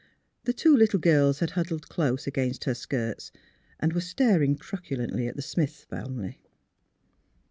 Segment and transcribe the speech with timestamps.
[0.45, 3.31] The two little girls had huddled close against her skirts,
[3.79, 6.41] and were staring truculently at the Smith family.